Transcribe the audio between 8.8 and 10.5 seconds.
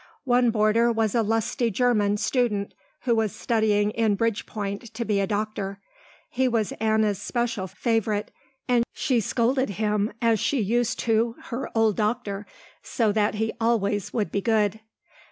she scolded him as